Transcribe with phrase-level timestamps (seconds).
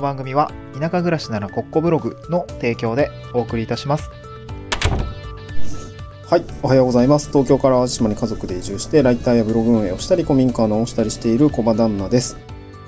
[0.00, 4.10] の番組は田舎暮らしならコッコブログの提供でお送りいたします。
[6.26, 7.28] はい、おはようございます。
[7.28, 12.38] 東京から淡路島に家族で移住して、ライターやブログ運営をしたり、古民家のをしたりしている小場旦那です。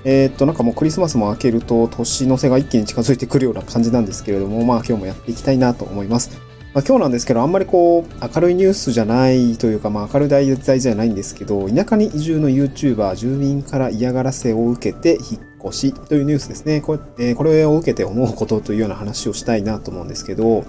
[0.05, 6.31] えーっと、なんかもうクリスマスも明けると、年の瀬が一気に近づいてくるような感じなんですけれども、まあ今日もやっていきたいなと思います。
[6.75, 16.80] まあ今日なんですけど、あんまりこう、明るいニュースじゃないというか、まあ明るい題材じゃないんですけど、田舎に移住の YouTuber、住民から嫌がらせを受けて引っ越しというニュースですね。
[16.80, 20.64] これ,、えーこれを受けて思うことというような話をしたいなと思うんですけど、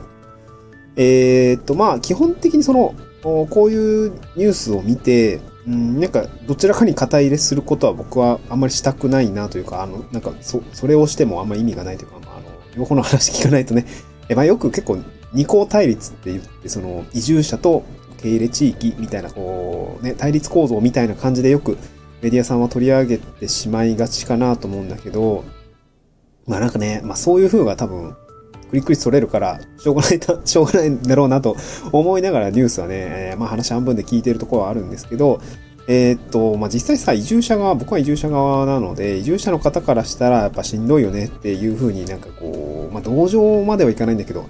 [0.97, 13.85] えーっと、まあ、基本的にその、こういうニュースを見て、うん、なんか、どちらかに肩入れすることは僕はあんまりしたくないなというか、あの、なんか、そ、それをしてもあんまり意味がないというか、まあ、あの、両方の話聞かないとね、
[14.27, 14.97] えまあ、よく結構、
[15.33, 17.83] 二項対立って言って、その、移住者と
[18.13, 21.77] 受け入れ地域みたいな、こう、ね、対立構造みたいな感じでよく
[22.21, 25.43] メディアさんは取り上げてしまいがちかなと思うんだけど、
[26.47, 28.15] まあなんかね、まあそういう風が多分、
[28.69, 31.55] クリックリそれるから、しょうがないな、しょうがないんだろうなと
[31.91, 35.41] 思いながらニュースはね、えーまあ話半分で聞いてるところはあるんですけど、
[35.87, 44.47] えーっと、まあ実際さ、移住者側、僕は移住者側なので、移住者の方からしたらやっぱしんどいよねっていう風になんかこう、まあ同情まではいかないんだけど、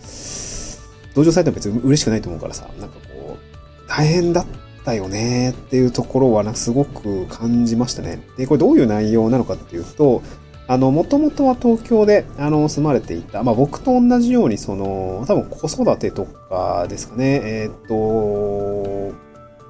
[1.16, 4.46] 同情されても別に嬉しくないと思うからさ、なんかこう、大変だっ
[4.84, 8.22] たよねっていうところはなんかすごく感じましたね。
[8.38, 10.22] で、これどういう内容なのかっていうと、
[10.66, 19.14] あの、もともとは東京で、あの、住まれていた、まあ僕と同じように、その、多分子育てとかですかね、えーっと、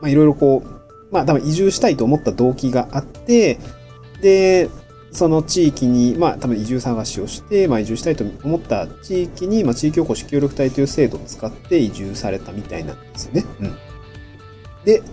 [0.02, 3.59] まあいろいろこう、まあ多分移住したいと思った動機があって、
[4.21, 4.69] で、
[5.14, 13.45] その地域に、まあ多分移住探しをして、まあ移住したいと思った地域に、まあ地域おこし協力隊という制度を使って移住されたみたいなんですよね。
[13.61, 13.78] うん。
[14.83, 15.03] で、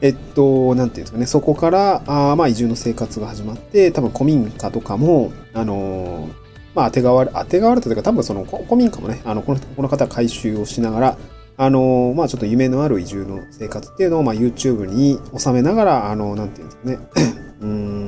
[0.00, 6.32] えっと、なんていうんですかね、そこから、あまあ移住の生活が始まって、多分古民家とかも、あのー
[6.74, 11.18] まあ当てがわる、当てがわるというか多分その古民家もね、あの、このこの方は改修をしながら、
[11.56, 16.98] あのーまあちょっと夢のある移住の生活っていうのを、まあ YouTube に収めながら、あのなんていうんですかね、
[17.62, 18.03] うーん、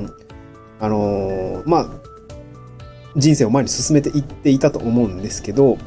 [0.79, 1.87] あのーまあ、
[3.15, 5.77] 人生を前に進めていっていたと思うんですけど、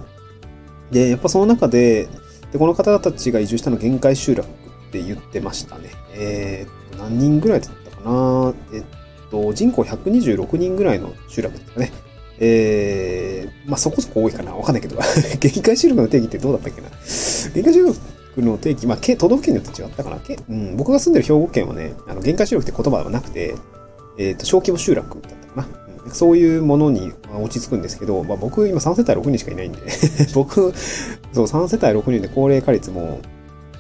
[0.91, 2.09] で、やっぱその中で、
[2.51, 5.91] でこの方たちが移住したの限界集落って言ってましたね。
[6.15, 8.55] えーっと、何人ぐらいだったかな？
[8.73, 8.85] えっ
[9.31, 11.93] と、人口126人ぐらいの集落ですかね。
[12.41, 14.53] えー、まあそこそこ多いかな？
[14.53, 14.99] わかんないけど、
[15.39, 16.89] 限界集落の定義ってどうだったっけな？
[17.55, 17.97] 限界集落
[18.39, 20.19] の定義、まあ、都道府県によって違ったかな？
[20.49, 23.55] うん、僕が住んでる兵庫県はね、あの限界集落って言葉はなくて、
[24.21, 25.69] えーと、小規模集落だったか
[26.05, 26.13] な。
[26.13, 29.81] そういうものに落ち着くんですけど、まあ、僕今3世帯6人しかいないんで、
[30.35, 30.75] 僕、
[31.33, 33.21] そう、3世帯6人で高齢化率も、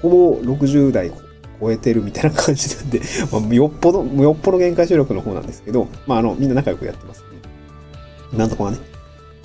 [0.01, 1.12] ほぼ60代
[1.61, 7.22] 超えてるみたいな感じなんで、 まあ、よっぽど、よっぽど限界集落の方なんですけど、まあ、あの、みんな仲良くやってます。
[8.33, 8.78] うんなんとかね。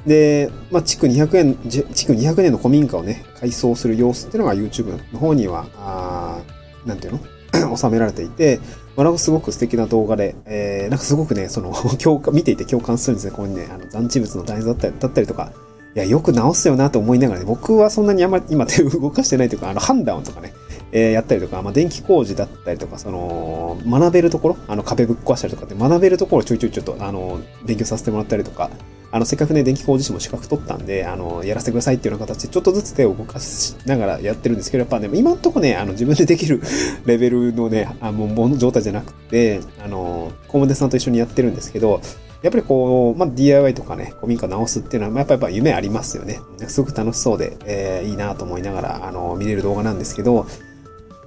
[0.05, 6.37] で、まあ、築200円、じ築200年の古民家をね、改装する様子っていうのが YouTube の方には、あ
[6.85, 7.19] なんていうの？
[7.75, 8.59] 収められていて、
[8.95, 13.31] まあ、なんかすごく素敵な動画で、えー、なんかすごくね、その、 共感、見ていて共感するんですね。
[13.31, 15.51] ここにね、あの、残地物の台座だったりだったりとか、
[15.95, 20.53] いや、よく直すよなと思いながらね、僕はそんなにあんまり今手を 動かしてないというか、あの、判断とかね、
[20.91, 28.69] えーやったりとか、まあ、電気工事だったりとか、その、学べるところ、あの、壁ぶっ壊したりとかって、学べるところをちょいちょいちょっと、あの、勉強させてもらったりとか、
[29.15, 36.61] あの、せっかくね、電気工事士も資格取ったんで、あの、やらせてくださいっていうような形で、ちょっとずつ手を動かしながらやってるんですけど、やっぱね、今んとこね、あの、自分でできる
[37.07, 42.01] レベルのね、あの、もの状態じゃなくて、あの、コモデさんと一緒にやってるんですけど、
[42.41, 46.41] やっぱりこう、まあ、DIY とかね、古民家直すっていうのは、まあやっぱ夢ありますよね。
[46.67, 50.45] すごく楽しそうで、えーいいなと思いながら、あの、見れる動画なんですけど、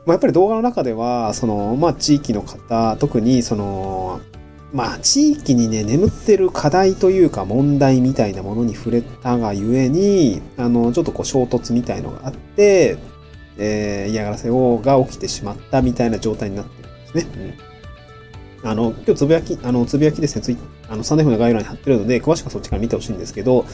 [0.04, 4.20] まあ、やっぱり動画の中では、その、まあ、地域の方、特に、その、
[4.72, 12.98] まあ、地域にね、眠ってる課題というか問題みたいなものに触れたがゆえに、あの、ちょっとこう衝突みたいのがあって、
[13.56, 17.54] えー嫌がらせをが起きてしまったみたいな状態になってるんですね。
[18.62, 18.70] うん。
[18.70, 23.64] あの、今日つぶやき、あの、つぶやきですね、ツイあの、サンデーフの概要欄に貼ってるので、詳しくはそっちから見てほしいんですけど、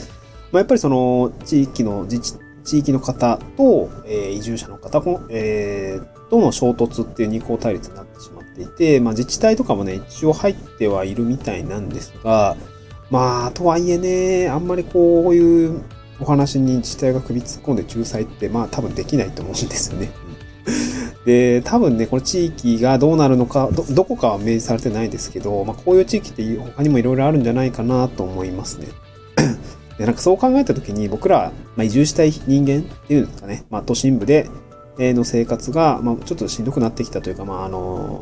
[0.53, 12.57] まあ、やっぱりその、地域の自治、地域の方と、えー移住者の方も、えーとの衝突っていう二項対立になってしまっていて、まあ、自治体とかもね、一応入ってはいるみたいなんですが、
[13.11, 15.83] まあ、とはいえね、あんまりこういう
[16.21, 20.11] お話に自治体が首突っ込んで仲裁って、まあ多分できないと思うんですよね。
[21.27, 28.89] で、多分ね、この地域がどうなるのか、ど、どこかは明示されてないですけど、まあこういう地域って他にもいろいろあるんじゃないかなと思いますね。
[29.99, 34.49] で、なんかそう考えたときに僕ら、まあ、移住したい人間っていうんですかね、まあ都心部で、
[34.99, 38.21] の生活が、まあちょっとしんどくなってきたというか、まああの、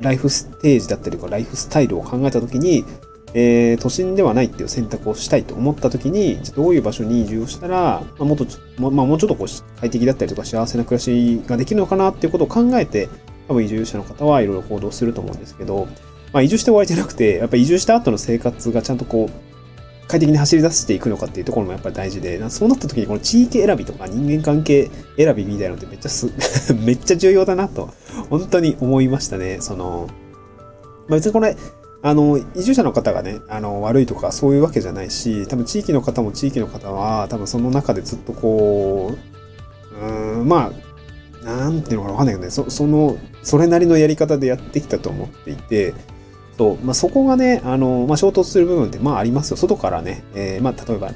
[0.00, 2.84] ライフステージだったりとか、ライフスタイルを考えたときに、
[3.32, 8.46] えー、都心ではないっていう選択をしたいと思ったときに、どういう場所に移住をしたら、まあ、もっと、
[8.78, 13.08] まあ、もうちょっとこう快適だったりとか幸せな暮らしができるのかなっていうことを考えて、
[13.46, 15.86] 多分移住者の方はいろいろ行動すると思うんですけど、
[16.32, 19.49] まあ、移住して終わりじゃなくて、やっぱ移住した後の生活がちゃんとこう、
[20.10, 26.26] 快適に走り出していくのかっていうところもやっぱり大事で、そうなった時にこの地域選びとか人間関係選びみたいなのってめっちゃす、
[26.74, 27.90] めっちゃ重要だなと、
[28.28, 29.58] 本当に思いましたね。
[29.60, 30.08] その、
[31.06, 31.56] まあ、別にこれ、
[32.02, 40.72] あの、移住者の方がね、あの、悪いとかそういうわけじゃないし、多分地域の方も地域の方は、多分その中でずっとこう、うん、ま
[41.44, 45.94] あ、なんていうのかわかんないけどね、そその、それなりのやり方でやってきたと思っていて、
[46.60, 49.56] そう、まあ、そこがね、あの、まあ、衝突する部分って、まあ、ありますよ。
[49.56, 51.10] 外からね、えー、まあ、例えば、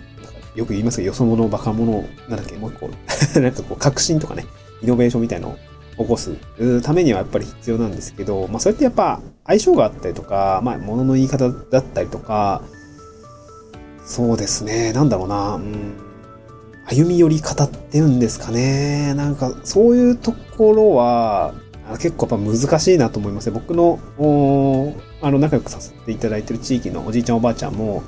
[0.54, 2.88] よく言いますけど、よそ者、バカ者、なんだっけ、もう一個、
[3.38, 4.46] なんかこう、革新とかね、
[4.82, 5.50] イノベーションみたいの
[5.98, 6.34] を起こす
[6.82, 12.62] ためにはやっぱり必要なんですけど、まあ、それってやっぱ相性があったりとか、まあ、物の言い方だったりとか、
[14.06, 15.98] そうですね、なんだろうな、うん、
[16.86, 19.12] 歩み寄り方っていうんですかね。
[19.12, 21.52] なんか、そういうところは、
[21.98, 23.52] 結構やっぱ難しいなと思いますね。
[23.52, 24.00] 僕の、
[25.24, 28.02] あの、仲良くさせていただいてる地域のおじいちゃんおばあちゃんも、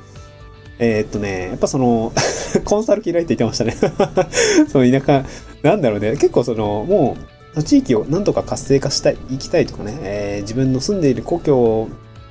[0.78, 2.12] えー、っとね、やっぱその
[2.66, 3.74] コンサル開いていてましたね。
[4.70, 5.24] その田舎、
[5.62, 7.16] なんだろうね、結構その、も
[7.56, 11.88] う、地域をなんとか活性化したい、行きたいとかね、えー、自分の住んでいる故郷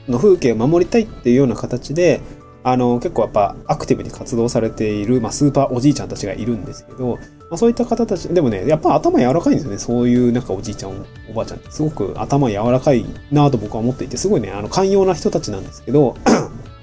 [0.08, 2.22] の風景を守りたいっていうような形で、
[2.64, 7.18] あの、結構やっぱアクティブに活動されている、まあ、スーパーおじいちゃんたちがいるんですけど、
[7.50, 9.78] まあ、そういった方たち、でもね、やっぱ頭柔らかいんですよね。
[9.78, 11.72] そういうなんかおじいちゃん、おばあちゃんって。
[11.72, 16.16] すごく頭柔らかいなと僕は思っていて、すごいね、あの、寛容な人たちなんですけど、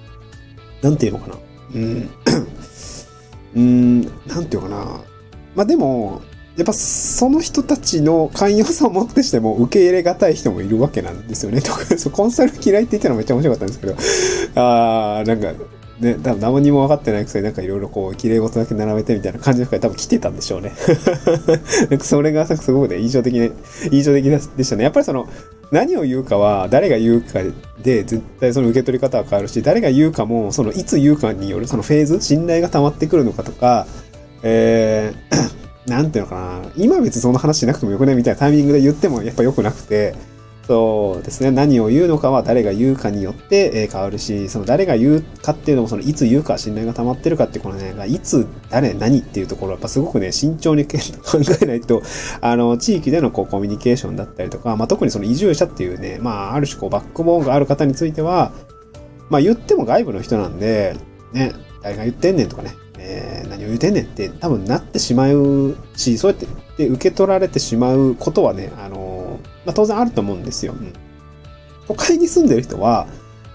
[0.83, 1.37] なんていうのかな。
[1.75, 2.11] うん、
[3.57, 5.01] うん、なんていうのかな。
[5.55, 6.23] まあでも、
[6.57, 11.63] やっぱその人たちの寛容さをもってしても受け入れがたい人もいるわけなんですよね。
[11.63, 11.81] とか、
[12.13, 13.95] コンサル嫌いって言ったのめっちゃ面白かったんですけど、
[14.55, 15.65] あー、なんか、
[16.03, 20.73] ね、多分何にも分かってないくせになんかいろいろこう、綺麗事だけ並べてみたいな感じの人が多分来てたんでしょうね。
[21.91, 23.53] なんかそれがすごくね、印象的ね、
[23.93, 24.83] 印象的でしたね。
[24.83, 25.29] やっぱりその、
[25.71, 27.41] 何を言うかは、誰が言うか
[27.83, 33.87] で、絶対その受け取り方は変わるし、誰が言うかも、その、いつ言うかによる、そのフェーズ、信頼が溜まってくるのかとか、
[34.43, 35.53] えー
[35.87, 40.15] なんていうのかな、今別にその話しなくてもよくないみたいなタイミングで言ってもやっぱ良くなくて、
[40.67, 50.99] そうですね、何を言うのかは誰が言うかによって変わるし、その誰が言うかっていうのも、そのいつ言うか信頼が溜まってるかっていうこのね、いつ、誰、何っていうところはやっぱすごくね、慎重に考
[51.61, 52.03] えないと、
[52.41, 58.53] あの、地域でのこうコミュニケーションだったりとか、まあ特にその移住者っていうね、まあある種こうバックボーンがある方については、
[59.31, 60.95] まあ言っても外部の人なんで、
[61.33, 69.02] ね、誰が言ってんねんとかね、えー、何を言うてんねんって多分なってしまうし、そうやって受け取られてしまうことはね、あの、
[69.65, 70.73] まあ、当然あると思うんですよ。
[70.73, 70.93] うん、
[71.89, 73.07] 都会に住んでる人は、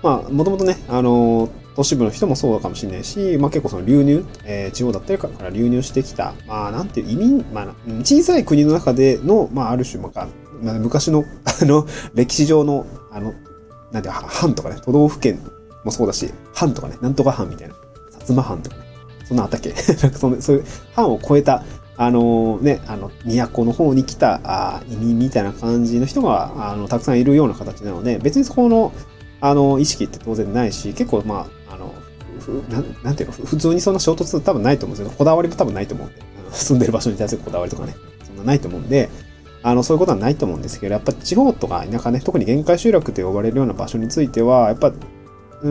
[0.04, 7.66] まあ、もともとね、あのー、都市部の人もそうかもしれないし、まあ結構その流入、えー、地方だったりから流入してきた、まあなんていう移民、まあ
[8.00, 10.28] 小さい国の中での、まあある種、まあ、
[10.80, 11.24] 昔の、
[11.62, 13.36] あの、 歴史上の、あの、
[13.92, 15.40] なんていう、藩とかね、都道府県
[15.84, 18.82] もそうだし、藩とかね、なんとか藩みたいな、薩摩藩とかね、
[19.28, 20.66] そんなあったっけその、そういう、
[20.96, 21.64] 藩を超えた、
[22.00, 28.94] あのね、あの、都の方に来たあ移民みたいな感じの人が、あの、たくさんいるような形なので、別にそこの、
[29.42, 31.94] あの、意識って当然ないし、結構、まあ、あの、
[32.70, 35.14] ななんていうの、普通にそんな衝突多分ないと思うんですよ。
[35.18, 37.96] こだわりも多分ないと思うんで、住んでる場所に対するこだわりとかね、
[38.26, 39.10] そんなないと思うんで、
[39.64, 45.70] あの、そういうことはないと思うんですけど、やっぱ地方とか田舎ね、特に限界集落と呼ばれるような場所については、やっぱ、うー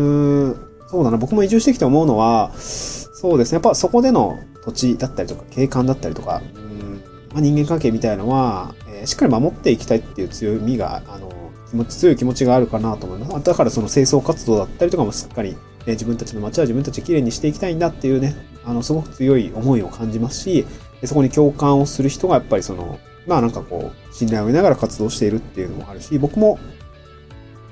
[0.48, 0.56] ん、
[0.88, 3.56] そうだな、僕も移住してきて思うのは、そうですね。
[3.56, 11.32] やっぱそこでの土地だったりとか、景観だったりとか、うんまあ、人間関係みたいのは、えー、しっかり守っていきたいっていう強みが、あの、
[11.70, 13.44] 気持ち、強い気持ちがあるかなと思います。
[13.44, 15.56] だからその清掃活動だったりとかもしっかり、ね、
[15.92, 20.66] 自分たちの街は自分たちできれいにしていきたいんだっていうね、あの、すごく強い思いを感じますし、
[21.04, 26.58] そこに共感をする人がやっぱりその、まあなんかこう、信頼を得ながら活動しているっていうのもあるし、僕も、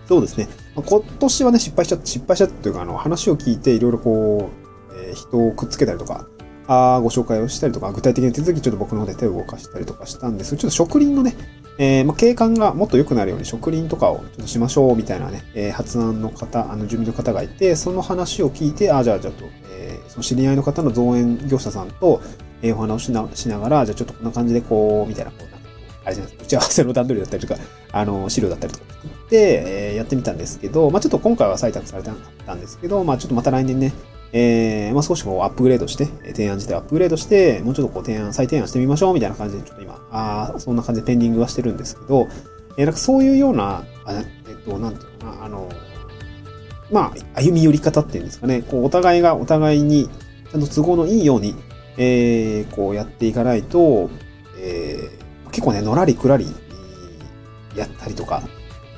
[0.07, 6.27] そうですね、今年はね、失敗しちゃった、失敗しちゃったというか、あの、話を聞いていろいろこう、人をくっつけたりとか、
[6.67, 10.57] あご紹介をしたりとか、具体的な手続きちょっと僕の方で手を動かしたりとかしたんです。
[10.57, 11.35] ちょっと植林のね、
[11.79, 22.21] えー、まあ、景観がもっと良くなるように植林とかをちょっとしましょうみたいなね、えー、発案の方、あの住民の方がいて、その話を聞いて、あじゃあちょっと、えー、その知り合いの方の造園業者さんと、
[22.63, 25.57] えー、お話をしなしながら、じゃあちょっとこんな感じでこう、みたいな、こう、なんか
[26.05, 27.61] あれじゃない、打ち合わせの段取りだったりとか、
[27.93, 33.93] あの、資料だったりとか作って、えー、やってみたんですけど、まあちょっと今回は採択されてなかったんですけど、まあちょっとまた来年ね、
[34.37, 42.27] えー、まあ、少しこうアップグレードして、提案自体アップグレードして、もうちょっとこう提案、再提案してみましょうみたいな感じで、ちょっと今、あそんな感じでペンディングはしてるんですけど、
[42.77, 45.69] えー、なんかそういうような、あえっと、なんていうかな、あの、
[46.91, 50.11] まあ、歩み寄り方っていうんですかね、こう、お互いがお互いに、
[50.51, 51.55] ちゃんと都合のいいように、
[51.97, 54.11] えー、こうやっていかないと、
[54.59, 56.49] えー、結構ね、のらりくらり、
[57.77, 58.43] やったりとか、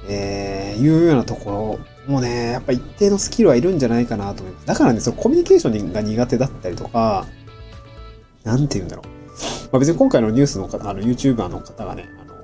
[0.08, 4.66] えー、いうようなところもね、やっぱ一定のスキルはいるんじゃないかなと思います。
[4.66, 7.26] だからね、そのコミュニケーションが苦手だったりとか、
[8.44, 9.06] なんて言うんだろう。
[9.72, 12.34] まあ別に今回のニュースの方、あの、YouTuber の方がね、あの、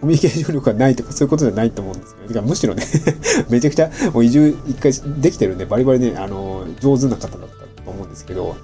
[0.00, 2.84] コミュニケーション力がないとかそういうことじゃないと思うんですけど、てかむしろね
[3.50, 8.56] めちゃくちゃもう移住一回できてるんで、バリバリね、あの、上手な方だったと思うんですけど、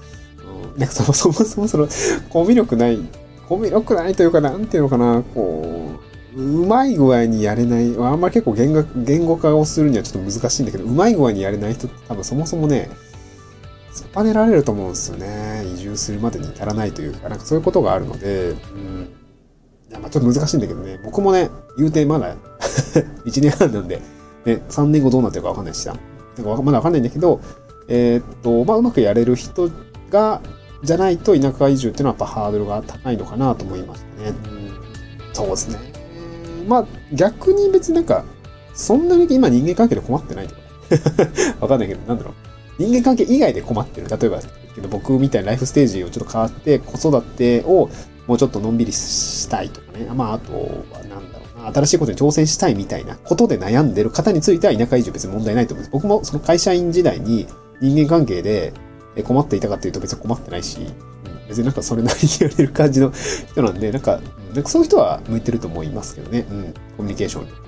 [0.75, 1.89] うん、なんかそもそもそもその、
[2.31, 2.99] コミュ力ない、
[3.49, 6.06] コミュ力ないというか、なんていうのかな、こう、
[6.37, 12.91] うまい具合にやれない、あんまり結構言語言語化をするにはちょっと難しいんだけど、うまい具合にやれない人って多分そもそもね、
[13.95, 15.65] 突っぱねられると思うんですよね。
[15.75, 19.13] 移住するまでに至らないというか、なんかそういうことがあるので、うん。
[19.93, 22.37] まあちょっと難しいんだけどね、僕もね、言うてまだ
[23.25, 24.03] 1年半なんで、
[24.45, 25.97] ね、3年後どうなってるかわかんないしさ。
[26.37, 27.41] なんかまだわかんないんだけど、
[27.89, 29.71] えー、っと、まあうまくやれる人
[30.11, 30.43] が、
[30.83, 34.35] じゃないと田舎移住っていうのはやっぱハードルが高いのかなと思いましたね。
[35.29, 35.96] うん、そうですね。
[36.67, 38.25] まあ逆に別になんか、
[38.75, 40.61] そんなに今人間関係で困ってないとか、
[41.61, 42.35] わかんないけど、なんだろう。
[42.79, 44.09] 人間関係以外で困ってる。
[44.09, 44.41] 例えば、
[44.75, 47.89] けど僕みたいなライフステージをちょっと変わって、子育てを
[48.27, 50.07] もうちょっとのんびりしたいとかね。
[50.15, 51.73] まあ、あとはなんだろうな。
[51.73, 55.93] 新しいことに挑戦したいみたいなことで悩んでる方については田舎移住別に問題ないと思います。
[55.93, 57.47] 僕もその会社員時代に
[57.81, 58.73] 人間関係で
[59.25, 60.79] 困っていたかっていうと別に困ってないし、
[61.49, 63.13] 別になんかそれなりに言われる感じの
[63.51, 64.21] 人なんで、なんか、
[64.55, 66.47] なんかそういう人は向いてると思いますけどね。
[66.51, 66.75] うん。
[66.97, 67.63] コミュニケーション力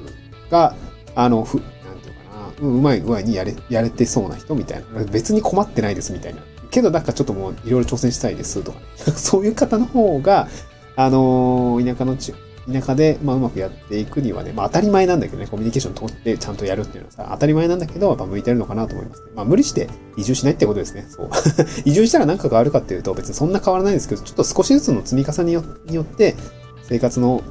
[0.50, 0.74] が、
[1.14, 2.68] あの、ふ、なんていうかな。
[2.68, 5.04] うまい具合にやれ、やれてそうな人みたいな。
[5.04, 6.40] 別に困ってないですみたいな。
[6.70, 8.84] けどなんかちょっともういろいろ挑戦したいですとか、ね、
[9.16, 10.48] そういう方の方が、
[10.96, 12.34] あのー、田舎のち、
[12.72, 19.28] 田舎で、まあ、うまくやっていくにはね、まあ当たり前なんだけどね、コミュニケーション取ってちゃんとやるっていうのはさ、当たり前なんだけど、やっぱ向いてるのかなと思います、ね。
[19.34, 21.06] まあ無理して移住しないってことですね。
[21.08, 21.30] そう。
[21.84, 26.36] 移住したら何か変わるかっていうと、別にそんな変わらないんですけど、ちょっと少しずつの積み重ねによって、
[26.82, 27.42] 生活の、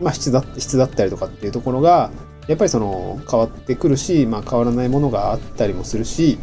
[0.00, 2.10] まあ質だ質だったりとかっていうところが、
[2.48, 6.38] やっぱりその変わってくるし、まあ、変わらないものがあったりもするし、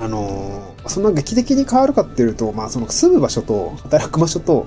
[0.00, 4.66] あのそんな劇的に変わるかっていうと、まあ、その住む場所と働く場所と、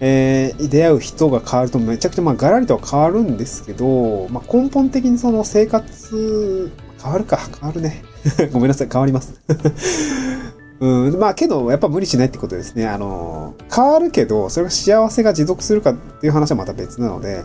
[0.00, 6.70] えー、出会う人が変わるとめちゃくちゃまあガラリとは変わるんですけど、まあ、根本的にその生活、
[7.02, 8.02] 変わるか、変わるね。
[8.52, 9.34] ごめんなさい、変わります。
[10.80, 12.86] うん、まあけど、やっぱ無理しないってことですね。
[12.86, 17.44] あの、変わるけど、それが幸せが持続するかっていう話はまた別なので、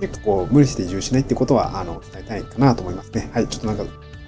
[0.00, 3.30] 結構こう、無理して移住しないってことは、あの、伝えたいかなと思いますね。
[3.32, 3.84] はい、ちょっとなんか、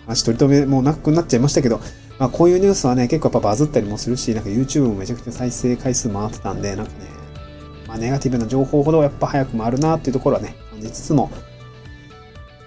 [0.06, 1.80] 話取り留めもなくなっちゃいましたけど、
[2.18, 7.13] まあこういうニュースはね、結構やっぱバズったりもするし、なんか YouTube もめちゃくちゃ再生回数回ってたんで、なんかね、
[7.86, 11.30] まあネガティブな情報ほどやっぱ早く回るなっていうところはね、感じつつも、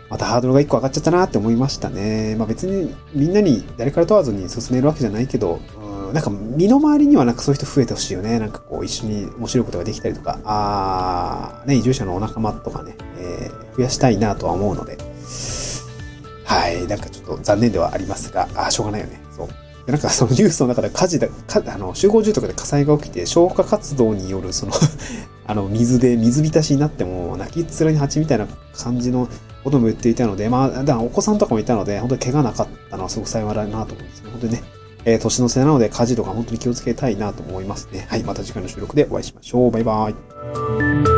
[0.09, 2.35] またハードルが1個上がっちゃったなって思いましたね。
[2.37, 5.59] まあ別にみんなに誰から問わずに進めるわけじゃないけど、
[6.13, 8.39] なんか身の回りにはなんかそういう人増えてほしいよね。
[8.39, 14.97] なんかこう一緒に面白いことができたりとか、あー、ね、移住者のお仲間とかね、えー、増やしたいなとは思うので、
[16.45, 19.21] はい、なんかちょっと残念ではありますが、あしょうがないよね。
[19.35, 19.49] そう。
[19.87, 24.73] なんかそのニュースの中で火事だ、かあの集合住宅で火災が起きて消火活動によるその
[25.47, 29.29] あの水で水浸しになっても泣きっ面に蜂みたいな感じの
[29.63, 34.29] ことも言っていたので、まあ、だからお子さんとかもいたので、本当に怪我なかったのはすごく幸いだなと思うんですね。
[34.31, 34.63] 本当にね、
[35.05, 38.07] えー、年の瀬なので火事とか本当に気をつけたいなと思いますね。
[38.09, 39.71] はい、また次回の収録でお会いしましょう。
[39.71, 41.16] バイバイ。